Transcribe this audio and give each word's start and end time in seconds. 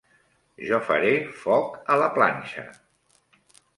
Jo 0.69 0.77
faré 0.87 1.11
foc 1.43 1.77
a 1.97 1.99
la 2.05 2.09
planxa. 2.17 2.65